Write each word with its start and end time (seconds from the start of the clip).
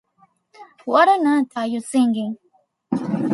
What 0.85 1.07
on 1.09 1.27
earth 1.27 1.51
are 1.55 1.67
you 1.67 1.79
singing? 1.79 2.37